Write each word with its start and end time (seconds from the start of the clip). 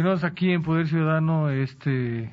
Continuamos 0.00 0.24
aquí 0.24 0.50
en 0.50 0.62
Poder 0.62 0.86
Ciudadano. 0.86 1.50
Este 1.50 2.30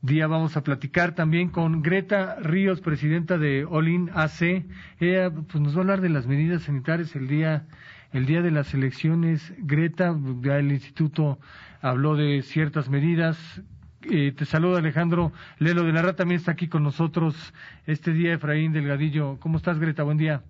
día 0.00 0.26
vamos 0.28 0.56
a 0.56 0.62
platicar 0.62 1.14
también 1.14 1.50
con 1.50 1.82
Greta 1.82 2.36
Ríos, 2.40 2.80
presidenta 2.80 3.36
de 3.36 3.66
Olin 3.66 4.08
AC. 4.14 4.64
Ella 4.98 5.30
pues, 5.30 5.60
nos 5.60 5.74
va 5.74 5.80
a 5.80 5.82
hablar 5.82 6.00
de 6.00 6.08
las 6.08 6.26
medidas 6.26 6.62
sanitarias 6.62 7.14
el 7.14 7.28
día 7.28 7.66
el 8.14 8.24
día 8.24 8.40
de 8.40 8.50
las 8.50 8.72
elecciones. 8.72 9.52
Greta, 9.58 10.16
ya 10.40 10.56
el 10.56 10.72
instituto 10.72 11.38
habló 11.82 12.16
de 12.16 12.40
ciertas 12.40 12.88
medidas. 12.88 13.62
Eh, 14.10 14.32
te 14.32 14.46
saludo 14.46 14.78
Alejandro 14.78 15.32
Lelo 15.58 15.82
de 15.82 15.92
la 15.92 16.00
Rata, 16.00 16.16
también 16.16 16.40
está 16.40 16.52
aquí 16.52 16.66
con 16.66 16.82
nosotros 16.82 17.52
este 17.86 18.14
día 18.14 18.32
Efraín 18.32 18.72
Delgadillo. 18.72 19.38
¿Cómo 19.38 19.58
estás 19.58 19.78
Greta? 19.78 20.02
Buen 20.02 20.16
día. 20.16 20.44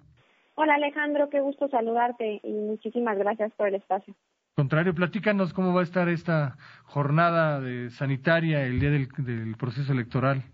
Hola 0.55 0.77
Alejandro, 0.77 1.29
qué 1.29 1.41
gusto 1.41 1.67
saludarte 1.67 2.41
y 2.45 2.53
muchísimas 2.53 3.19
gracias 3.19 3.53
por 3.55 3.67
el 3.67 3.75
espacio. 3.75 4.15
Contrario, 4.57 4.95
platícanos 4.95 5.53
cómo 5.53 5.75
va 5.75 5.83
a 5.83 5.85
estar 5.85 6.09
esta 6.09 6.57
jornada 6.85 7.61
de 7.61 7.91
sanitaria 7.91 8.65
el 8.65 8.81
día 8.81 8.91
del, 8.91 9.09
del, 9.19 9.55
proceso 9.55 9.93
electoral. 9.93 10.45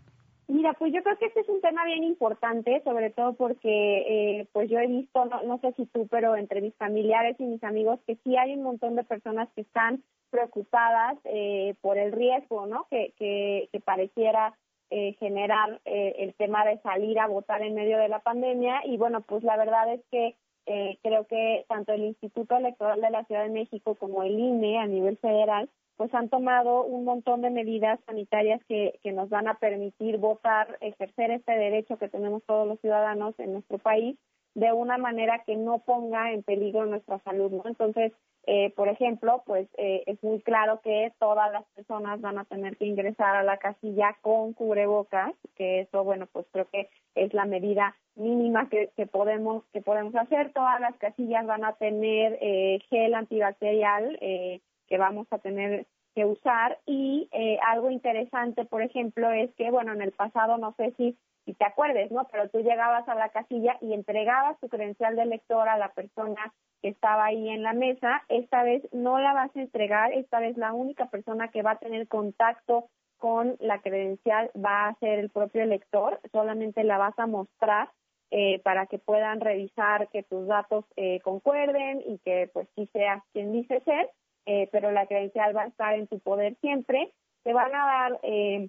Mira, 0.49 0.73
pues 0.73 0.93
yo 0.93 1.05
creo 1.05 1.17
que 1.19 1.27
este 1.27 1.39
es 1.39 1.49
un 1.49 1.61
tema 1.61 1.85
bien 1.85 2.03
importante, 2.03 2.83
sobre 2.83 3.11
todo 3.11 3.35
porque 3.35 4.41
eh, 4.41 4.49
pues 4.53 4.69
yo 4.69 4.81
he 4.81 4.89
visto, 4.89 5.25
no, 5.27 5.45
no 5.45 5.59
sé 5.59 5.73
si 5.77 5.87
tú, 5.87 6.09
pero 6.09 6.35
entre 6.35 6.61
mis 6.61 6.75
familiares 6.75 7.37
y 7.39 7.45
mis 7.45 7.63
amigos, 7.63 8.01
que 8.05 8.17
sí 8.25 8.37
hay 8.37 8.55
un 8.55 8.65
montón 8.65 8.97
de 8.97 9.05
personas 9.05 9.49
que 9.55 9.61
están 9.61 10.03
preocupadas 10.31 11.19
eh, 11.23 11.77
por 11.81 11.97
el 11.97 12.11
riesgo, 12.11 12.67
¿no? 12.67 12.89
Que, 12.91 13.69
pareciera 13.85 14.59
eh, 14.91 15.15
generar 15.21 15.81
eh, 15.85 16.17
el 16.19 16.35
tema 16.35 16.65
de 16.65 16.79
salir 16.79 17.21
a 17.21 17.29
votar 17.29 17.63
en 17.63 17.75
medio 17.75 17.99
de 17.99 18.09
la 18.09 18.19
pandemia 18.19 18.85
y 18.85 18.97
bueno, 18.97 19.21
pues 19.21 19.45
la 19.45 19.57
verdad 19.57 19.95
es 19.95 20.01
que 20.11 20.35
eh, 20.67 20.99
creo 21.03 21.27
que 21.27 21.65
tanto 21.69 21.93
el 21.93 22.05
Instituto 22.05 22.57
Electoral 22.57 23.01
de 23.01 23.11
la 23.11 23.25
Ciudad 23.25 23.43
de 23.45 23.51
México 23.51 23.95
como 23.97 24.23
el 24.23 24.39
INE 24.39 24.79
a 24.79 24.87
nivel 24.87 25.17
federal 25.19 25.69
pues 25.97 26.13
han 26.15 26.29
tomado 26.29 26.85
un 26.85 27.05
montón 27.05 27.43
de 27.43 27.51
medidas 27.51 28.01
sanitarias 28.07 28.61
que, 28.67 28.99
que 29.03 29.13
nos 29.13 29.29
van 29.29 29.47
a 29.47 29.59
permitir 29.59 30.19
votar, 30.19 30.79
ejercer 30.81 31.31
este 31.31 31.53
derecho 31.53 31.99
que 31.99 32.09
tenemos 32.09 32.43
todos 32.45 32.67
los 32.67 32.81
ciudadanos 32.81 33.39
en 33.39 33.53
nuestro 33.53 33.79
país 33.79 34.17
de 34.55 34.73
una 34.73 34.99
manera 34.99 35.43
que 35.47 35.57
no 35.57 35.79
ponga 35.79 36.33
en 36.33 36.43
peligro 36.43 36.87
nuestra 36.87 37.19
salud, 37.21 37.51
¿no? 37.53 37.63
Entonces, 37.67 38.13
eh, 38.45 38.73
por 38.75 38.89
ejemplo, 38.89 39.43
pues 39.47 39.69
eh, 39.79 40.03
es 40.07 40.23
muy 40.23 40.41
claro 40.41 40.81
que 40.83 41.13
todas 41.19 41.53
las 41.53 41.65
personas 41.75 42.21
van 42.21 42.39
a 42.39 42.45
tener 42.45 42.77
que 42.77 42.87
ingresar 42.87 43.37
a 43.37 43.43
la 43.43 43.59
casilla 43.59 44.17
con 44.21 44.53
cubrebocas, 44.53 45.33
que 45.55 45.81
eso, 45.81 46.03
bueno, 46.03 46.27
pues 46.33 46.47
creo 46.51 46.69
que 46.71 46.89
es 47.15 47.33
la 47.35 47.45
medida 47.45 47.95
mínima 48.17 48.69
que, 48.69 48.91
que 48.97 49.07
podemos 49.07 49.65
que 49.73 49.81
podemos 49.81 50.15
hacer. 50.15 50.53
Todas 50.53 50.81
las 50.81 50.97
casillas 50.97 51.47
van 51.47 51.65
a 51.65 51.75
tener 51.75 52.39
eh, 52.41 52.81
gel 52.91 53.15
antibacterial 53.15 54.19
eh, 54.21 54.61
que 54.89 54.99
vamos 54.99 55.27
a 55.31 55.39
tener 55.39 55.87
que 56.15 56.25
usar 56.25 56.79
y 56.87 57.29
eh, 57.33 57.59
algo 57.67 57.91
interesante, 57.91 58.65
por 58.65 58.83
ejemplo, 58.83 59.31
es 59.31 59.53
que, 59.55 59.71
bueno, 59.71 59.93
en 59.93 60.03
el 60.03 60.13
pasado 60.13 60.59
no 60.59 60.75
sé 60.77 60.93
si 60.97 61.17
te 61.55 61.65
acuerdes, 61.65 62.11
¿no? 62.13 62.27
Pero 62.31 62.49
tú 62.51 62.61
llegabas 62.61 63.09
a 63.09 63.15
la 63.15 63.31
casilla 63.31 63.77
y 63.81 63.95
entregabas 63.95 64.59
tu 64.61 64.69
credencial 64.69 65.17
de 65.17 65.27
lector 65.27 65.69
a 65.69 65.77
la 65.77 65.89
persona 65.91 66.53
que 66.81 66.89
estaba 66.89 67.27
ahí 67.27 67.49
en 67.49 67.63
la 67.63 67.73
mesa. 67.73 68.23
Esta 68.29 68.63
vez 68.63 68.83
no 68.93 69.19
la 69.19 69.33
vas 69.33 69.55
a 69.57 69.61
entregar, 69.61 70.13
esta 70.13 70.41
vez 70.41 70.57
la 70.57 70.73
única 70.73 71.07
persona 71.07 71.49
que 71.49 71.63
va 71.63 71.73
a 71.73 71.79
tener 71.79 72.07
contacto 72.09 72.89
con 73.19 73.57
la 73.61 73.81
credencial 73.81 74.51
va 74.57 74.89
a 74.89 74.95
ser 74.99 75.21
el 75.21 75.31
propio 75.31 75.65
lector, 75.65 76.21
solamente 76.33 76.83
la 76.83 76.99
vas 76.99 77.17
a 77.19 77.29
mostrar 77.29 77.89
eh, 78.33 78.61
para 78.65 78.87
que 78.87 78.99
puedan 78.99 79.41
revisar 79.41 80.09
que 80.09 80.25
tus 80.25 80.47
datos 80.49 80.85
eh, 80.97 81.21
concuerden 81.21 82.03
y 82.05 82.19
que 82.25 82.51
pues 82.53 82.67
sí 82.75 82.89
seas 82.93 83.23
quien 83.33 83.53
dice 83.53 83.81
ser, 83.85 84.11
eh, 84.47 84.69
pero 84.73 84.91
la 84.91 85.07
credencial 85.07 85.57
va 85.57 85.63
a 85.63 85.69
estar 85.69 85.95
en 85.95 86.07
tu 86.07 86.19
poder 86.21 86.57
siempre. 86.61 87.13
Te 87.45 87.53
van 87.53 87.75
a 87.75 87.87
dar 87.87 88.21
eh, 88.23 88.69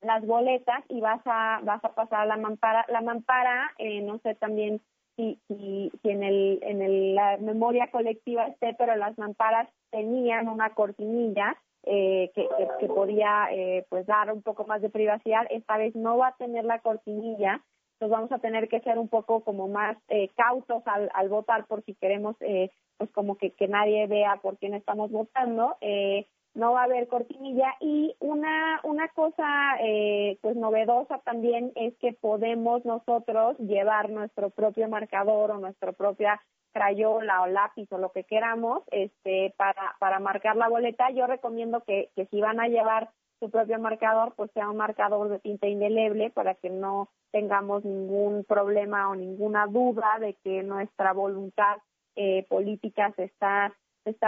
las 0.00 0.24
boletas 0.24 0.84
y 0.88 1.00
vas 1.00 1.20
a 1.24 1.60
vas 1.64 1.84
a 1.84 1.94
pasar 1.94 2.26
la 2.26 2.36
mampara 2.36 2.84
la 2.88 3.00
mampara 3.00 3.72
eh, 3.78 4.00
no 4.00 4.18
sé 4.18 4.34
también 4.36 4.80
si 5.16 5.40
si, 5.48 5.90
si 6.02 6.10
en 6.10 6.22
el 6.22 6.58
en 6.62 6.82
el, 6.82 7.14
la 7.14 7.36
memoria 7.38 7.90
colectiva 7.90 8.46
esté 8.46 8.74
pero 8.78 8.94
las 8.96 9.18
mamparas 9.18 9.68
tenían 9.90 10.48
una 10.48 10.70
cortinilla 10.70 11.56
eh, 11.84 12.30
que, 12.34 12.48
que, 12.56 12.68
que, 12.80 12.86
podía 12.86 13.48
eh, 13.50 13.86
pues 13.88 14.04
dar 14.06 14.32
un 14.32 14.42
poco 14.42 14.66
más 14.66 14.82
de 14.82 14.90
privacidad 14.90 15.46
esta 15.50 15.78
vez 15.78 15.94
no 15.94 16.18
va 16.18 16.28
a 16.28 16.36
tener 16.36 16.64
la 16.64 16.80
cortinilla 16.80 17.64
entonces 17.98 18.16
vamos 18.16 18.30
a 18.30 18.38
tener 18.38 18.68
que 18.68 18.78
ser 18.80 18.96
un 18.96 19.08
poco 19.08 19.40
como 19.40 19.66
más 19.66 19.96
eh, 20.08 20.28
cautos 20.36 20.84
al, 20.86 21.10
al 21.14 21.28
votar 21.28 21.66
por 21.66 21.82
si 21.82 21.94
queremos 21.94 22.36
eh, 22.38 22.70
pues 22.96 23.10
como 23.10 23.36
que, 23.36 23.50
que 23.50 23.66
nadie 23.66 24.06
vea 24.06 24.36
por 24.40 24.56
quién 24.56 24.74
estamos 24.74 25.10
votando. 25.10 25.76
Eh, 25.80 26.28
no 26.54 26.72
va 26.72 26.82
a 26.82 26.84
haber 26.84 27.08
cortinilla. 27.08 27.74
Y 27.80 28.14
una 28.20 28.80
una 28.84 29.08
cosa 29.08 29.76
eh, 29.80 30.38
pues 30.42 30.54
novedosa 30.54 31.18
también 31.24 31.72
es 31.74 31.96
que 31.98 32.12
podemos 32.12 32.84
nosotros 32.84 33.58
llevar 33.58 34.10
nuestro 34.10 34.50
propio 34.50 34.88
marcador 34.88 35.50
o 35.50 35.58
nuestra 35.58 35.90
propia 35.90 36.40
crayola 36.72 37.42
o 37.42 37.46
lápiz 37.48 37.90
o 37.90 37.98
lo 37.98 38.12
que 38.12 38.22
queramos 38.22 38.84
este 38.92 39.54
para 39.56 39.96
para 39.98 40.20
marcar 40.20 40.54
la 40.54 40.68
boleta. 40.68 41.10
Yo 41.10 41.26
recomiendo 41.26 41.82
que 41.82 42.10
que 42.14 42.26
si 42.26 42.40
van 42.40 42.60
a 42.60 42.68
llevar 42.68 43.10
su 43.40 43.50
propio 43.50 43.78
marcador 43.78 44.34
pues 44.36 44.50
sea 44.52 44.68
un 44.70 44.76
marcador 44.76 45.28
de 45.28 45.38
tinta 45.38 45.66
indeleble 45.66 46.30
para 46.30 46.54
que 46.54 46.70
no 46.70 47.08
tengamos 47.30 47.84
ningún 47.84 48.44
problema 48.44 49.10
o 49.10 49.14
ninguna 49.14 49.66
duda 49.66 50.18
de 50.20 50.34
que 50.42 50.62
nuestra 50.62 51.12
voluntad 51.12 51.78
eh, 52.16 52.46
política 52.48 53.12
se 53.16 53.24
está 53.24 53.72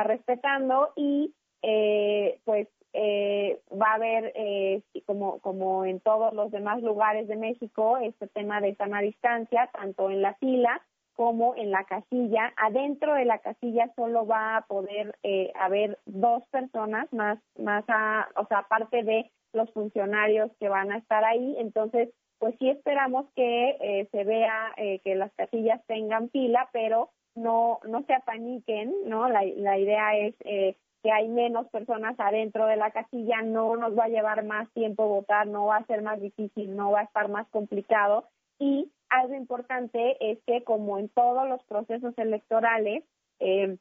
respetando 0.04 0.93
y 0.97 1.34
eh, 1.62 2.41
pues 2.44 2.69
eh, 2.93 3.60
va 3.70 3.93
a 3.93 3.94
haber, 3.94 4.32
eh, 4.34 4.82
como, 5.06 5.38
como 5.41 5.84
en 5.84 6.00
todos 6.00 6.32
los 6.32 6.50
demás 6.50 6.82
lugares 6.82 7.28
de 7.28 7.37
México, 7.37 7.99
este 7.99 8.26
tema 8.28 8.60
de 8.60 8.75
sana 8.75 9.00
distancia, 9.00 9.70
tanto 9.72 10.10
en 10.10 10.22
la 10.22 10.34
fila 10.34 10.82
como 11.20 11.54
en 11.54 11.70
la 11.70 11.84
casilla. 11.84 12.50
Adentro 12.56 13.12
de 13.12 13.26
la 13.26 13.41
casilla 13.41 13.92
solo 13.94 14.26
va 14.26 14.56
a 14.56 14.62
poder 14.62 15.19
eh, 15.22 15.53
haber 15.54 15.98
dos 16.06 16.42
personas 16.50 17.12
más, 17.12 17.38
más 17.58 17.84
a, 17.88 18.26
o 18.36 18.47
sea, 18.47 18.60
aparte 18.60 19.03
de 19.03 19.31
los 19.53 19.70
funcionarios 19.72 20.50
que 20.58 20.70
van 20.70 20.91
a 20.91 20.97
estar 20.97 21.22
ahí. 21.26 21.56
Entonces, 21.58 22.08
pues 22.38 22.54
sí 22.58 22.70
esperamos 22.70 23.26
que 23.36 23.76
eh, 23.82 24.08
se 24.10 24.25
vea 24.25 24.72
eh, 24.78 25.00
que 25.04 25.14
las 25.14 25.31
casillas 25.34 25.84
tengan 25.86 26.31
fila, 26.31 26.70
pero 26.72 27.10
no 27.34 27.81
no 27.87 28.02
se 28.04 28.14
apaniquen, 28.14 28.91
¿no? 29.04 29.28
La, 29.28 29.42
la 29.44 29.78
idea 29.78 30.16
es 30.16 30.34
eh, 30.47 30.75
que 31.02 31.12
hay 31.12 31.28
menos 31.28 31.69
personas 31.69 32.19
adentro 32.19 32.64
de 32.64 32.76
la 32.76 32.92
casilla, 32.92 33.42
no 33.42 33.76
nos 33.76 33.94
va 33.94 34.04
a 34.04 34.08
llevar 34.08 34.42
más 34.47 34.72
tiempo 34.72 35.06
votar, 35.06 35.47
no 35.48 35.66
va 35.66 35.76
a 35.76 35.87
ser 35.87 36.00
más 36.00 36.19
difícil, 36.19 36.75
no 36.75 36.93
va 36.93 37.00
a 37.00 37.05
estar 37.05 37.28
más 37.28 37.46
complicado. 37.49 38.25
Y 38.58 38.90
algo 39.10 39.34
importante 39.34 40.16
es 40.20 40.38
que, 40.46 40.64
como 40.64 40.98
en 40.98 41.08
todos 41.10 41.48
los 41.48 41.62
procesos 41.64 42.16
electorales, 42.16 43.04
eh, 43.40 43.76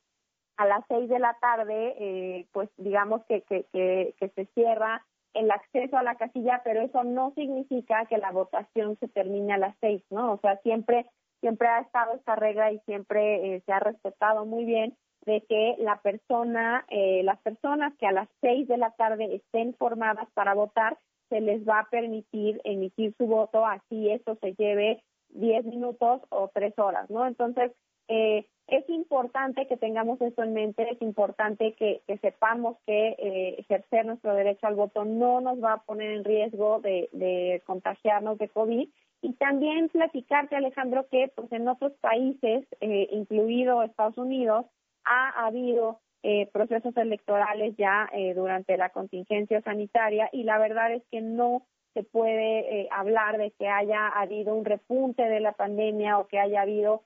a 0.58 0.66
las 0.66 0.84
seis 0.90 1.10
de 1.10 1.20
la 1.20 1.38
tarde, 1.40 1.96
eh, 1.98 2.48
pues 2.52 2.70
digamos 2.78 3.24
que, 3.26 3.44
que, 3.44 4.14
se 4.20 4.46
cierra 4.54 5.06
el 5.34 5.50
acceso 5.52 5.98
a 5.98 6.04
la 6.04 6.16
casilla, 6.16 6.62
pero 6.66 6.82
eso 6.82 7.04
no 7.04 7.32
significa 7.36 8.06
que 8.08 8.18
la 8.18 8.32
votación 8.32 8.98
se 9.00 9.08
termine 9.08 9.54
a 9.54 9.58
las 9.58 9.76
seis, 9.80 10.04
¿no? 10.10 10.34
O 10.34 10.40
sea, 10.40 10.58
siempre 10.58 11.06
siempre 11.40 11.68
ha 11.68 11.80
estado 11.80 12.16
esta 12.16 12.36
regla 12.36 12.72
y 12.72 12.80
siempre 12.80 13.56
eh, 13.56 13.64
se 13.66 13.72
ha 13.72 13.80
respetado 13.80 14.46
muy 14.46 14.66
bien 14.66 14.98
de 15.26 15.42
que 15.48 15.76
la 15.80 16.02
persona, 16.02 16.86
eh, 16.90 17.22
las 17.24 17.40
personas 17.40 17.94
que 17.98 18.08
a 18.08 18.12
las 18.12 18.28
seis 18.42 18.68
de 18.68 18.78
la 18.78 18.92
tarde 18.92 19.36
estén 19.36 19.74
formadas 19.76 20.28
para 20.34 20.54
votar, 20.54 20.98
se 21.30 21.42
les 21.42 21.68
va 21.68 21.80
a 21.80 21.90
permitir 21.90 22.60
emitir 22.64 23.14
su 23.18 23.28
voto, 23.28 23.66
así 23.66 24.10
esto 24.10 24.36
se 24.42 24.54
lleve 24.56 25.04
diez 25.30 25.66
minutos 25.66 26.22
o 26.30 26.50
tres 26.54 26.78
horas, 26.78 27.10
¿no? 27.10 27.26
Entonces, 27.26 27.72
eh, 28.08 28.46
es 28.68 28.88
importante 28.90 29.68
que 29.68 29.78
tengamos 29.78 30.22
eso 30.22 30.44
en 30.44 30.54
mente, 30.54 30.88
es 30.92 31.02
importante 31.02 31.74
que, 31.74 32.02
sepamos 32.22 32.78
que 32.86 33.16
eh, 33.18 33.56
ejercer 33.60 34.06
nuestro 34.06 34.36
derecho 34.36 34.68
al 34.68 34.76
voto 34.76 35.06
no 35.06 35.42
nos 35.42 35.64
va 35.64 35.74
a 35.74 35.84
poner 35.84 36.12
en 36.12 36.24
riesgo 36.24 36.80
de, 36.80 37.10
de 37.12 37.62
contagiarnos 37.66 38.38
de 38.38 38.50
COVID 38.50 38.88
y 39.22 39.34
también 39.34 39.90
platicarte, 39.90 40.56
Alejandro, 40.56 41.08
que 41.10 41.32
pues 41.36 41.52
en 41.52 41.68
otros 41.68 41.94
países, 42.00 42.66
eh, 42.80 43.08
incluido 43.12 43.84
Estados 43.84 44.18
Unidos, 44.18 44.66
ha 45.04 45.46
habido 45.46 46.00
eh, 46.24 46.50
procesos 46.52 46.96
electorales 46.98 47.76
ya 47.78 48.10
eh, 48.14 48.34
durante 48.34 48.78
la 48.78 48.90
contingencia 48.90 49.62
sanitaria 49.62 50.30
y 50.32 50.44
la 50.44 50.58
verdad 50.58 50.94
es 50.94 51.04
que 51.12 51.22
no 51.22 51.66
se 51.94 52.04
puede 52.04 52.82
eh, 52.82 52.90
hablar 52.92 53.38
de 53.38 53.52
que 53.52 53.68
haya 53.68 54.08
habido 54.08 54.56
un 54.56 54.66
repunte 54.66 55.24
de 55.24 55.40
la 55.40 55.54
pandemia 55.54 56.18
o 56.20 56.28
que 56.28 56.40
haya 56.40 56.62
habido 56.62 57.04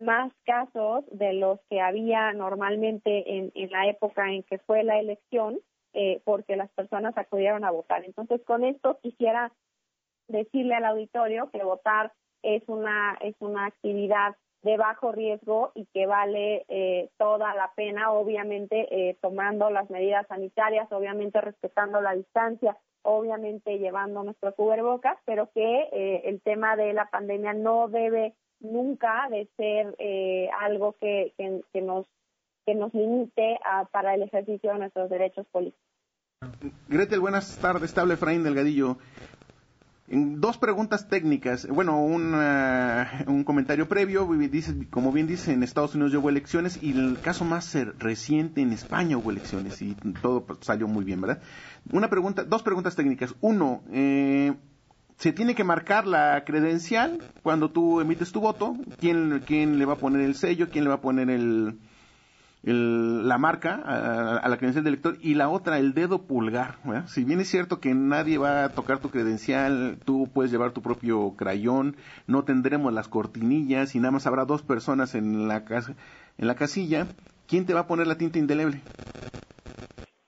más 0.00 0.32
casos 0.44 1.04
de 1.12 1.32
los 1.32 1.60
que 1.70 1.80
había 1.80 2.32
normalmente 2.32 3.36
en, 3.36 3.52
en 3.54 3.70
la 3.70 3.86
época 3.86 4.28
en 4.32 4.42
que 4.42 4.58
fue 4.58 4.82
la 4.82 4.98
elección, 4.98 5.60
porque 6.24 6.56
las 6.56 6.68
personas 6.70 7.16
acudieron 7.16 7.64
a 7.64 7.70
votar. 7.70 8.04
Entonces, 8.04 8.40
con 8.44 8.64
esto 8.64 8.98
quisiera 9.02 9.52
decirle 10.28 10.74
al 10.74 10.84
auditorio 10.84 11.48
que 11.50 11.62
votar 11.62 12.12
es 12.42 12.62
una 12.68 13.16
es 13.20 13.36
una 13.40 13.66
actividad 13.66 14.36
de 14.62 14.76
bajo 14.76 15.12
riesgo 15.12 15.72
y 15.74 15.86
que 15.86 16.06
vale 16.06 16.64
eh, 16.68 17.10
toda 17.16 17.54
la 17.54 17.72
pena, 17.76 18.12
obviamente 18.12 18.88
eh, 18.90 19.16
tomando 19.20 19.70
las 19.70 19.88
medidas 19.88 20.26
sanitarias, 20.26 20.90
obviamente 20.90 21.40
respetando 21.40 22.00
la 22.00 22.14
distancia, 22.14 22.76
obviamente 23.02 23.78
llevando 23.78 24.22
nuestro 24.22 24.54
cubrebocas, 24.54 25.16
pero 25.24 25.50
que 25.52 25.88
eh, 25.92 26.22
el 26.24 26.40
tema 26.40 26.76
de 26.76 26.92
la 26.92 27.10
pandemia 27.10 27.52
no 27.52 27.88
debe 27.88 28.34
nunca 28.60 29.28
de 29.30 29.48
ser 29.56 29.96
algo 30.60 30.96
que, 31.00 31.32
que, 31.36 31.80
nos 31.80 32.06
que 32.66 32.74
nos 32.74 32.92
limite 32.92 33.58
a, 33.64 33.84
para 33.84 34.14
el 34.14 34.22
ejercicio 34.22 34.72
de 34.72 34.78
nuestros 34.80 35.08
derechos 35.08 35.46
políticos. 35.52 35.88
Gretel, 36.88 37.20
buenas 37.20 37.58
tardes. 37.58 37.84
Estable 37.84 38.14
Efraín 38.14 38.44
Delgadillo. 38.44 38.98
Dos 40.10 40.56
preguntas 40.56 41.06
técnicas. 41.06 41.66
Bueno, 41.68 42.02
un, 42.02 42.34
un 42.34 43.44
comentario 43.44 43.88
previo. 43.88 44.26
Dice, 44.50 44.88
como 44.88 45.12
bien 45.12 45.26
dice, 45.26 45.52
en 45.52 45.62
Estados 45.62 45.94
Unidos 45.94 46.14
hubo 46.14 46.30
elecciones 46.30 46.82
y 46.82 46.92
el 46.92 47.18
caso 47.20 47.44
más 47.44 47.76
reciente 47.98 48.62
en 48.62 48.72
España 48.72 49.18
hubo 49.18 49.30
elecciones 49.30 49.82
y 49.82 49.94
todo 50.22 50.46
salió 50.62 50.88
muy 50.88 51.04
bien, 51.04 51.20
¿verdad? 51.20 51.42
Una 51.92 52.08
pregunta, 52.08 52.44
dos 52.44 52.62
preguntas 52.62 52.96
técnicas. 52.96 53.34
Uno, 53.42 53.82
eh, 53.92 54.54
¿se 55.18 55.32
tiene 55.34 55.54
que 55.54 55.64
marcar 55.64 56.06
la 56.06 56.42
credencial 56.46 57.18
cuando 57.42 57.70
tú 57.70 58.00
emites 58.00 58.32
tu 58.32 58.40
voto? 58.40 58.76
¿Quién, 58.98 59.42
quién 59.44 59.78
le 59.78 59.84
va 59.84 59.92
a 59.92 59.98
poner 59.98 60.22
el 60.22 60.36
sello? 60.36 60.70
¿Quién 60.70 60.84
le 60.84 60.88
va 60.88 60.96
a 60.96 61.00
poner 61.02 61.28
el, 61.28 61.80
la 62.62 63.38
marca 63.38 63.80
a, 63.84 64.48
la 64.48 64.56
credencial 64.56 64.84
del 64.84 64.94
lector 64.94 65.16
y 65.20 65.34
la 65.34 65.48
otra 65.48 65.78
el 65.78 65.94
dedo 65.94 66.26
pulgar. 66.26 66.76
Si 67.06 67.24
bien 67.24 67.40
es 67.40 67.48
cierto 67.48 67.80
que 67.80 67.94
nadie 67.94 68.38
va 68.38 68.64
a 68.64 68.68
tocar 68.70 68.98
tu 68.98 69.10
credencial, 69.10 69.98
tú 70.04 70.28
puedes 70.32 70.50
llevar 70.50 70.72
tu 70.72 70.82
propio 70.82 71.34
crayón, 71.36 71.96
no 72.26 72.44
tendremos 72.44 72.92
las 72.92 73.08
cortinillas 73.08 73.94
y 73.94 74.00
nada 74.00 74.12
más 74.12 74.26
habrá 74.26 74.44
dos 74.44 74.62
personas 74.62 75.14
en 75.14 75.48
la, 75.48 75.64
en 76.38 76.46
la 76.46 76.54
casilla, 76.56 77.06
¿quién 77.46 77.66
te 77.66 77.74
va 77.74 77.80
a 77.80 77.86
poner 77.86 78.06
la 78.06 78.18
tinta 78.18 78.38
indeleble? 78.38 78.80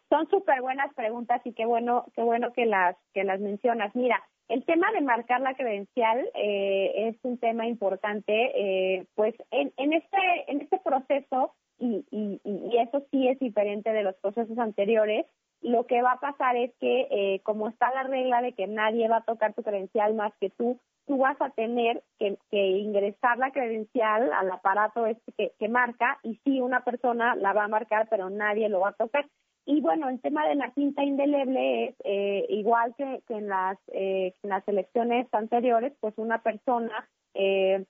Son 0.08 0.28
súper 0.28 0.60
buenas 0.60 0.92
preguntas 0.94 1.40
y 1.44 1.52
qué 1.52 1.66
bueno, 1.66 2.06
qué 2.14 2.22
bueno 2.22 2.52
que 2.52 2.66
las, 2.66 2.96
que 3.14 3.22
las 3.22 3.40
mencionas. 3.40 3.94
Mira, 3.94 4.20
el 4.48 4.64
tema 4.64 4.90
de 4.92 5.00
marcar 5.00 5.40
la 5.40 5.54
credencial 5.54 6.28
eh, 6.34 7.08
es 7.08 7.16
un 7.22 7.38
tema 7.38 7.68
importante, 7.68 8.32
eh, 8.32 9.06
pues 9.14 9.34
en, 9.52 9.72
en, 9.76 9.92
este, 9.92 10.18
en 10.48 10.60
este 10.60 10.80
proceso 10.84 11.54
y, 11.80 12.04
y, 12.10 12.40
y 12.44 12.78
eso 12.78 13.02
sí 13.10 13.26
es 13.26 13.38
diferente 13.40 13.92
de 13.92 14.02
los 14.02 14.14
procesos 14.16 14.58
anteriores. 14.58 15.26
Lo 15.62 15.86
que 15.86 16.00
va 16.00 16.12
a 16.12 16.20
pasar 16.20 16.56
es 16.56 16.72
que, 16.78 17.08
eh, 17.10 17.40
como 17.42 17.68
está 17.68 17.92
la 17.92 18.04
regla 18.04 18.40
de 18.40 18.52
que 18.52 18.66
nadie 18.66 19.08
va 19.08 19.18
a 19.18 19.24
tocar 19.24 19.54
tu 19.54 19.62
credencial 19.62 20.14
más 20.14 20.32
que 20.40 20.50
tú, 20.50 20.78
tú 21.06 21.18
vas 21.18 21.36
a 21.40 21.50
tener 21.50 22.02
que, 22.18 22.38
que 22.50 22.66
ingresar 22.78 23.36
la 23.38 23.50
credencial 23.50 24.32
al 24.32 24.50
aparato 24.52 25.06
este 25.06 25.52
que, 25.58 25.68
marca 25.68 26.18
y 26.22 26.36
sí 26.44 26.60
una 26.60 26.84
persona 26.84 27.34
la 27.34 27.52
va 27.52 27.64
a 27.64 27.68
marcar, 27.68 28.06
pero 28.08 28.30
nadie 28.30 28.68
lo 28.68 28.80
va 28.80 28.90
a 28.90 28.92
tocar. 28.92 29.26
Y 29.66 29.80
bueno, 29.80 30.08
el 30.08 30.20
tema 30.20 30.48
de 30.48 30.54
la 30.54 30.72
cinta 30.72 31.02
indeleble 31.02 31.88
es 31.88 31.94
eh, 32.04 32.46
igual 32.48 32.94
que, 32.96 33.22
que 33.26 33.34
en 33.34 33.48
las 33.48 33.78
eh, 33.88 34.34
en 34.42 34.50
las 34.50 34.66
elecciones 34.68 35.26
anteriores, 35.32 35.92
pues 36.00 36.14
una 36.16 36.42
persona 36.42 37.08
eh, 37.34 37.84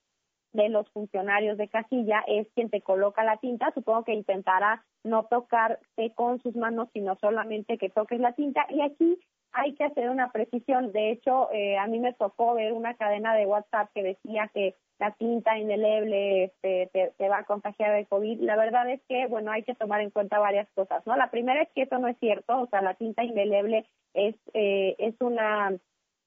de 0.52 0.68
los 0.68 0.88
funcionarios 0.90 1.56
de 1.58 1.68
casilla 1.68 2.24
es 2.26 2.48
quien 2.54 2.70
te 2.70 2.80
coloca 2.80 3.24
la 3.24 3.36
tinta. 3.38 3.72
Supongo 3.74 4.04
que 4.04 4.14
intentará 4.14 4.84
no 5.04 5.24
tocarte 5.24 6.12
con 6.14 6.40
sus 6.42 6.56
manos, 6.56 6.88
sino 6.92 7.16
solamente 7.16 7.78
que 7.78 7.90
toques 7.90 8.20
la 8.20 8.32
tinta. 8.32 8.66
Y 8.70 8.80
aquí 8.80 9.18
hay 9.52 9.74
que 9.74 9.84
hacer 9.84 10.10
una 10.10 10.30
precisión. 10.32 10.92
De 10.92 11.10
hecho, 11.10 11.50
eh, 11.52 11.78
a 11.78 11.86
mí 11.86 11.98
me 11.98 12.12
tocó 12.14 12.54
ver 12.54 12.72
una 12.72 12.94
cadena 12.94 13.34
de 13.34 13.46
WhatsApp 13.46 13.90
que 13.94 14.02
decía 14.02 14.50
que 14.52 14.74
la 14.98 15.12
tinta 15.12 15.58
indeleble 15.58 16.44
este, 16.44 16.90
te, 17.16 17.28
va 17.28 17.38
a 17.38 17.44
contagiar 17.44 17.94
de 17.94 18.06
COVID. 18.06 18.40
La 18.40 18.56
verdad 18.56 18.88
es 18.90 19.00
que, 19.08 19.26
bueno, 19.28 19.50
hay 19.50 19.62
que 19.62 19.74
tomar 19.74 20.02
en 20.02 20.10
cuenta 20.10 20.38
varias 20.38 20.68
cosas, 20.74 21.04
¿no? 21.06 21.16
La 21.16 21.30
primera 21.30 21.62
es 21.62 21.70
que 21.74 21.82
eso 21.82 21.98
no 21.98 22.08
es 22.08 22.18
cierto. 22.18 22.60
O 22.60 22.66
sea, 22.66 22.82
la 22.82 22.94
tinta 22.94 23.24
indeleble 23.24 23.86
es, 24.12 24.36
eh, 24.52 24.96
es 24.98 25.14
una 25.20 25.72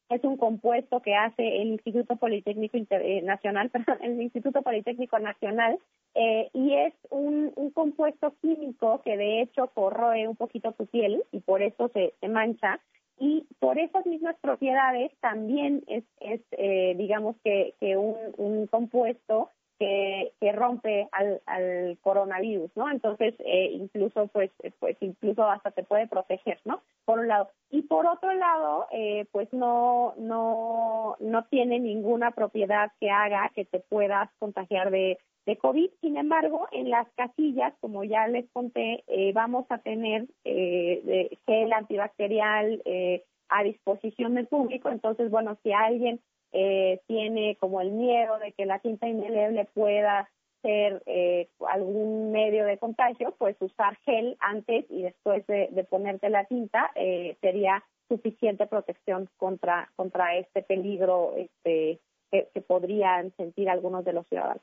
es 0.09 0.23
un 0.23 0.38
compuesto 0.38 1.01
que 1.01 1.15
hace 1.15 1.61
el 1.61 1.69
Instituto 1.69 2.15
Politécnico 2.17 2.77
eh, 2.77 3.21
Nacional, 3.23 3.69
perdón, 3.71 3.97
el 4.01 4.21
Instituto 4.21 4.61
Politécnico 4.61 5.19
Nacional, 5.19 5.79
eh, 6.15 6.50
y 6.53 6.73
es 6.75 6.94
un, 7.09 7.51
un, 7.55 7.71
compuesto 7.71 8.35
químico 8.41 9.01
que 9.03 9.17
de 9.17 9.41
hecho 9.41 9.67
corroe 9.73 10.27
un 10.27 10.35
poquito 10.35 10.71
tu 10.73 10.85
piel 10.85 11.23
y 11.31 11.39
por 11.39 11.61
eso 11.61 11.89
se, 11.94 12.13
se 12.19 12.27
mancha. 12.27 12.79
Y 13.19 13.45
por 13.59 13.77
esas 13.77 14.05
mismas 14.05 14.35
propiedades 14.41 15.11
también 15.21 15.83
es, 15.88 16.03
es 16.19 16.41
eh, 16.51 16.95
digamos 16.97 17.35
que, 17.44 17.75
que 17.79 17.95
un, 17.95 18.15
un 18.38 18.67
compuesto 18.67 19.50
que, 19.83 20.31
que 20.39 20.53
rompe 20.53 21.09
al, 21.12 21.41
al 21.45 21.97
coronavirus, 22.01 22.71
¿no? 22.77 22.89
Entonces, 22.89 23.35
eh, 23.39 23.71
incluso, 23.74 24.27
pues, 24.27 24.50
pues, 24.80 24.95
incluso 25.01 25.44
hasta 25.44 25.71
te 25.71 25.83
puede 25.83 26.07
proteger, 26.07 26.57
¿no? 26.63 26.81
Por 27.03 27.19
un 27.19 27.27
lado. 27.27 27.50
Y 27.69 27.81
por 27.81 28.07
otro 28.07 28.33
lado, 28.33 28.88
eh, 28.91 29.25
pues 29.33 29.51
no, 29.51 30.13
no, 30.18 31.18
no 31.19 31.44
tiene 31.50 31.80
ninguna 31.80 32.31
propiedad 32.31 32.91
que 33.01 33.09
haga 33.09 33.51
que 33.53 33.65
te 33.65 33.81
puedas 33.81 34.30
contagiar 34.39 34.89
de, 34.89 35.18
de 35.45 35.57
COVID. 35.57 35.89
Sin 36.00 36.15
embargo, 36.15 36.68
en 36.71 36.89
las 36.89 37.07
casillas, 37.18 37.74
como 37.81 38.06
ya 38.06 38.25
les 38.29 38.50
conté, 38.51 39.03
eh, 39.07 39.33
vamos 39.33 39.65
a 39.68 39.79
tener 39.79 40.27
eh, 40.45 41.38
gel 41.45 41.74
antibacterial 41.74 42.81
eh, 42.86 43.25
a 43.50 43.63
disposición 43.63 44.36
del 44.36 44.47
público. 44.47 44.88
Entonces, 44.89 45.29
bueno, 45.29 45.58
si 45.62 45.74
alguien 45.74 46.22
eh, 46.53 47.01
tiene 47.07 47.57
como 47.60 47.81
el 47.81 47.91
miedo 47.91 48.38
de 48.38 48.51
que 48.51 48.65
la 48.65 48.79
tinta 48.79 49.07
indeleble 49.07 49.65
pueda 49.74 50.29
ser 50.62 51.01
eh, 51.07 51.50
algún 51.67 52.31
medio 52.31 52.65
de 52.65 52.77
contagio, 52.77 53.36
pues 53.38 53.57
usar 53.60 53.98
gel 54.05 54.38
antes 54.39 54.86
y 54.89 55.01
después 55.01 55.45
de, 55.48 55.86
ponerte 55.89 56.29
la 56.29 56.45
tinta 56.45 56.91
eh, 56.95 57.38
sería 57.41 57.83
suficiente 58.07 58.67
protección 58.67 59.29
contra 59.38 59.89
contra 59.95 60.38
este 60.38 60.62
peligro 60.62 61.33
este 61.36 62.00
que, 62.31 62.62
podrían 62.62 63.31
sentir 63.36 63.69
algunos 63.69 64.05
de 64.05 64.13
los 64.13 64.27
ciudadanos. 64.27 64.62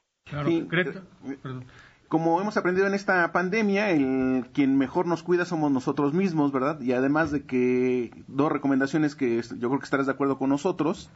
como 2.08 2.40
hemos 2.40 2.56
aprendido 2.56 2.86
en 2.86 2.94
esta 2.94 3.30
pandemia, 3.30 3.90
el 3.90 4.46
quien 4.52 4.76
mejor 4.76 5.06
nos 5.06 5.22
cuida 5.22 5.44
somos 5.44 5.70
nosotros 5.70 6.12
mismos, 6.12 6.50
¿verdad? 6.50 6.80
Y 6.80 6.92
además 6.92 7.30
de 7.30 7.46
que 7.46 8.10
dos 8.26 8.50
recomendaciones 8.50 9.14
que 9.14 9.40
yo 9.40 9.68
creo 9.68 9.78
que 9.78 9.84
estarás 9.84 10.06
de 10.06 10.12
acuerdo 10.12 10.38
con 10.38 10.50
nosotros. 10.50 11.10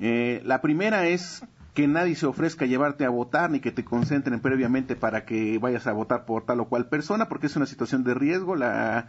Eh, 0.00 0.42
la 0.44 0.60
primera 0.60 1.08
es 1.08 1.42
que 1.74 1.86
nadie 1.86 2.16
se 2.16 2.26
ofrezca 2.26 2.64
a 2.64 2.68
llevarte 2.68 3.04
a 3.04 3.08
votar 3.08 3.50
ni 3.50 3.60
que 3.60 3.70
te 3.70 3.84
concentren 3.84 4.40
previamente 4.40 4.96
para 4.96 5.24
que 5.24 5.58
vayas 5.58 5.86
a 5.86 5.92
votar 5.92 6.24
por 6.24 6.44
tal 6.44 6.60
o 6.60 6.68
cual 6.68 6.88
persona, 6.88 7.28
porque 7.28 7.46
es 7.46 7.56
una 7.56 7.66
situación 7.66 8.04
de 8.04 8.14
riesgo. 8.14 8.56
La, 8.56 9.06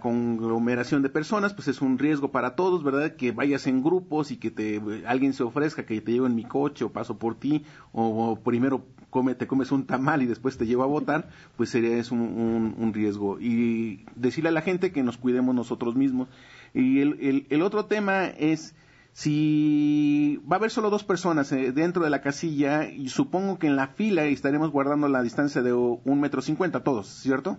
conglomeración 0.00 1.02
de 1.02 1.08
personas, 1.08 1.54
pues 1.54 1.68
es 1.68 1.82
un 1.82 1.98
riesgo 1.98 2.32
para 2.32 2.56
todos, 2.56 2.82
¿verdad? 2.82 3.14
Que 3.14 3.30
vayas 3.30 3.66
en 3.66 3.82
grupos 3.82 4.30
y 4.30 4.38
que 4.38 4.50
te 4.50 4.82
alguien 5.06 5.34
se 5.34 5.44
ofrezca 5.44 5.84
que 5.84 6.00
te 6.00 6.12
lleve 6.12 6.26
en 6.26 6.34
mi 6.34 6.44
coche 6.44 6.84
o 6.84 6.90
paso 6.90 7.18
por 7.18 7.36
ti, 7.36 7.64
o, 7.92 8.40
primero 8.42 8.86
come, 9.10 9.34
te 9.34 9.46
comes 9.46 9.70
un 9.70 9.86
tamal 9.86 10.22
y 10.22 10.26
después 10.26 10.56
te 10.56 10.66
llevo 10.66 10.82
a 10.82 10.86
votar, 10.86 11.28
pues 11.56 11.68
sería 11.68 11.96
es 11.98 12.10
un, 12.10 12.74
un, 12.76 12.92
riesgo. 12.94 13.38
Y 13.38 14.06
decirle 14.16 14.48
a 14.48 14.52
la 14.52 14.62
gente 14.62 14.92
que 14.92 15.02
nos 15.02 15.18
cuidemos 15.18 15.54
nosotros 15.54 15.94
mismos. 15.94 16.28
Y 16.72 17.00
el, 17.00 17.18
el, 17.20 17.46
el 17.50 17.62
otro 17.62 17.84
tema 17.84 18.26
es 18.26 18.74
si 19.12 20.40
va 20.50 20.56
a 20.56 20.58
haber 20.58 20.70
solo 20.70 20.90
dos 20.90 21.04
personas 21.04 21.52
eh, 21.52 21.72
dentro 21.72 22.02
de 22.02 22.10
la 22.10 22.20
casilla, 22.20 22.84
y 22.84 23.08
supongo 23.08 23.58
que 23.58 23.66
en 23.66 23.76
la 23.76 23.88
fila 23.88 24.24
estaremos 24.24 24.70
guardando 24.70 25.08
la 25.08 25.22
distancia 25.22 25.62
de 25.62 25.72
un 25.72 26.20
metro 26.20 26.40
cincuenta 26.40 26.82
todos, 26.82 27.08
¿cierto? 27.08 27.58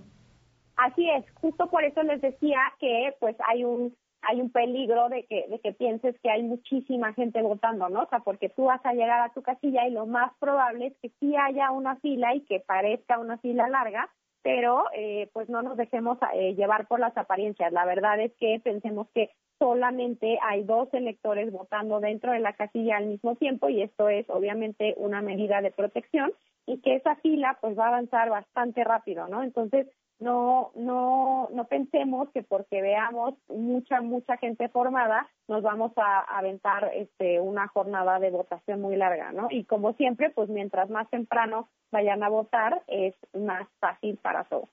Así 0.75 1.07
es, 1.09 1.25
justo 1.35 1.69
por 1.69 1.83
eso 1.83 2.01
les 2.03 2.21
decía 2.21 2.59
que 2.79 3.15
pues 3.19 3.35
hay 3.47 3.63
un 3.63 3.95
hay 4.25 4.41
un 4.41 4.49
peligro 4.49 5.09
de 5.09 5.25
que, 5.25 5.47
de 5.49 5.59
que 5.59 5.73
pienses 5.73 6.15
que 6.21 6.29
hay 6.29 6.43
muchísima 6.43 7.13
gente 7.13 7.41
votando, 7.41 7.89
¿no? 7.89 8.03
O 8.03 8.09
sea, 8.09 8.19
porque 8.19 8.49
tú 8.49 8.65
vas 8.65 8.83
a 8.85 8.93
llegar 8.93 9.19
a 9.19 9.33
tu 9.33 9.41
casilla 9.41 9.87
y 9.87 9.91
lo 9.91 10.05
más 10.05 10.31
probable 10.39 10.87
es 10.87 10.93
que 11.01 11.11
sí 11.19 11.35
haya 11.35 11.71
una 11.71 11.97
fila 11.97 12.33
y 12.33 12.41
que 12.41 12.59
parezca 12.61 13.19
una 13.19 13.37
fila 13.37 13.67
larga, 13.67 14.09
pero 14.43 14.83
eh, 14.93 15.29
pues 15.33 15.49
no 15.49 15.61
nos 15.61 15.77
dejemos 15.77 16.17
eh, 16.33 16.53
llevar 16.53 16.87
por 16.87 16.99
las 16.99 17.17
apariencias. 17.17 17.71
La 17.71 17.85
verdad 17.85 18.19
es 18.19 18.33
que 18.39 18.59
pensemos 18.63 19.07
que 19.13 19.31
solamente 19.57 20.37
hay 20.41 20.63
dos 20.63 20.89
electores 20.93 21.51
votando 21.51 21.99
dentro 22.01 22.33
de 22.33 22.39
la 22.39 22.53
casilla 22.53 22.97
al 22.97 23.07
mismo 23.07 23.35
tiempo 23.35 23.69
y 23.69 23.81
esto 23.81 24.09
es 24.09 24.29
obviamente 24.29 24.93
una 24.97 25.21
medida 25.21 25.61
de 25.61 25.71
protección 25.71 26.33
y 26.65 26.81
que 26.81 26.95
esa 26.95 27.15
fila 27.17 27.57
pues 27.61 27.77
va 27.77 27.85
a 27.85 27.89
avanzar 27.89 28.29
bastante 28.29 28.83
rápido, 28.83 29.27
¿no? 29.27 29.41
Entonces, 29.41 29.87
no, 30.23 30.71
no, 30.75 31.49
no 31.53 31.65
pensemos 31.65 32.29
que 32.33 32.43
porque 32.43 32.81
veamos 32.81 33.35
mucha, 33.49 34.01
mucha 34.01 34.37
gente 34.37 34.69
formada, 34.69 35.27
nos 35.47 35.61
vamos 35.61 35.91
a 35.97 36.37
aventar 36.37 36.91
este, 36.95 37.41
una 37.41 37.67
jornada 37.67 38.19
de 38.19 38.31
votación 38.31 38.81
muy 38.81 38.95
larga, 38.95 39.33
¿no? 39.33 39.47
Y 39.51 39.65
como 39.65 39.93
siempre, 39.93 40.29
pues 40.29 40.49
mientras 40.49 40.89
más 40.89 41.09
temprano 41.09 41.67
vayan 41.91 42.23
a 42.23 42.29
votar, 42.29 42.81
es 42.87 43.13
más 43.33 43.67
fácil 43.79 44.17
para 44.21 44.45
todos. 44.45 44.69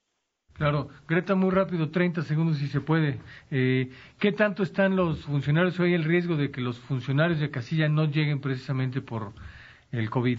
Claro, 0.53 0.89
Greta, 1.09 1.35
muy 1.35 1.51
rápido, 1.51 1.91
30 1.91 2.23
segundos 2.23 2.59
si 2.59 2.69
se 2.69 2.81
puede. 2.81 3.19
Eh, 3.51 3.91
¿Qué 4.19 4.31
tanto 4.31 4.63
están 4.63 4.95
los 4.95 5.25
funcionarios? 5.25 5.81
¿Hay 5.81 5.95
el 5.95 6.05
riesgo 6.05 6.37
de 6.37 6.51
que 6.51 6.61
los 6.61 6.79
funcionarios 6.81 7.41
de 7.41 7.51
casilla 7.51 7.89
no 7.89 8.05
lleguen 8.05 8.41
precisamente 8.41 9.01
por 9.01 9.33
el 9.91 10.11
COVID? 10.11 10.39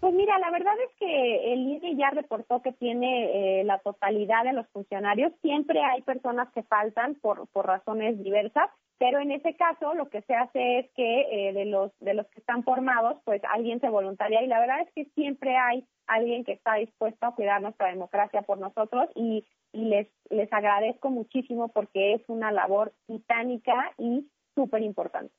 Pues 0.00 0.14
mira, 0.14 0.38
la 0.38 0.50
verdad 0.50 0.72
es 0.88 0.96
que 0.98 1.52
el 1.52 1.60
INE 1.60 1.94
ya 1.94 2.08
reportó 2.08 2.62
que 2.62 2.72
tiene 2.72 3.60
eh, 3.60 3.64
la 3.64 3.80
totalidad 3.80 4.44
de 4.44 4.54
los 4.54 4.66
funcionarios. 4.68 5.30
Siempre 5.42 5.82
hay 5.82 6.00
personas 6.00 6.50
que 6.54 6.62
faltan 6.62 7.16
por, 7.16 7.46
por 7.48 7.66
razones 7.66 8.18
diversas, 8.22 8.70
pero 8.98 9.20
en 9.20 9.30
ese 9.30 9.54
caso 9.56 9.92
lo 9.92 10.08
que 10.08 10.22
se 10.22 10.34
hace 10.34 10.78
es 10.78 10.90
que 10.92 11.48
eh, 11.48 11.52
de 11.52 11.66
los 11.66 11.92
de 12.00 12.14
los 12.14 12.26
que 12.28 12.40
están 12.40 12.64
formados, 12.64 13.18
pues 13.26 13.42
alguien 13.44 13.78
se 13.80 13.90
voluntaria 13.90 14.42
y 14.42 14.46
la 14.46 14.58
verdad 14.58 14.80
es 14.80 14.90
que 14.94 15.04
siempre 15.14 15.54
hay 15.58 15.86
alguien 16.06 16.44
que 16.44 16.52
está 16.52 16.76
dispuesto 16.76 17.26
a 17.26 17.34
cuidar 17.34 17.60
nuestra 17.60 17.88
democracia 17.88 18.40
por 18.40 18.58
nosotros 18.58 19.10
y, 19.14 19.44
y 19.72 19.84
les 19.84 20.08
les 20.30 20.50
agradezco 20.50 21.10
muchísimo 21.10 21.68
porque 21.68 22.14
es 22.14 22.22
una 22.28 22.52
labor 22.52 22.94
titánica 23.06 23.92
y 23.98 24.26
súper 24.54 24.82
importante. 24.82 25.34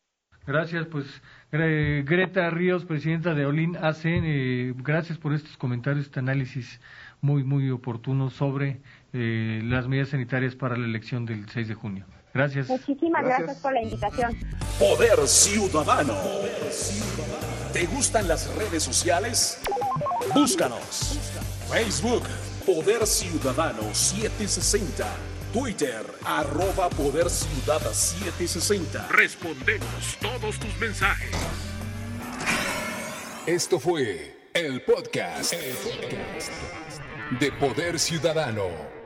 Gracias, 0.48 0.88
pues 0.88 1.06
Greta 1.52 2.50
Ríos, 2.50 2.86
presidenta 2.86 3.34
de 3.36 3.46
Olin 3.46 3.78
AC, 3.78 4.06
eh, 4.06 4.74
gracias 4.78 5.18
por 5.18 5.34
estos 5.34 5.58
comentarios, 5.58 6.06
este 6.06 6.20
análisis 6.20 6.80
muy, 7.22 7.44
muy 7.44 7.70
oportuno 7.70 8.30
sobre 8.30 8.82
eh, 9.14 9.62
las 9.64 9.88
medidas 9.88 10.10
sanitarias 10.10 10.56
para 10.56 10.76
la 10.76 10.86
elección 10.86 11.26
del 11.26 11.48
6 11.50 11.68
de 11.68 11.74
junio. 11.76 12.06
Gracias. 12.34 12.70
Muchísimas 12.70 13.24
gracias, 13.24 13.60
por 13.60 13.74
la 13.74 13.82
invitación. 13.84 14.36
Poder 14.80 15.28
Ciudadano. 15.28 16.16
¿Te 17.74 17.86
gustan 17.88 18.28
las 18.28 18.54
redes 18.56 18.84
sociales? 18.84 19.62
Búscanos. 20.34 21.20
Facebook, 21.70 22.24
Poder 22.66 23.06
Ciudadano 23.06 23.94
760. 23.94 25.31
Twitter, 25.54 26.06
arroba 26.26 26.90
Poder 26.90 27.30
Ciudad 27.30 27.82
760. 27.92 29.08
Respondemos 29.10 30.18
todos 30.22 30.58
tus 30.58 30.78
mensajes. 30.78 31.36
Esto 33.46 33.78
fue 33.78 34.34
el 34.54 34.82
podcast, 34.84 35.52
el 35.52 35.76
podcast 35.76 36.52
de 37.40 37.52
Poder 37.52 38.00
Ciudadano. 38.00 39.01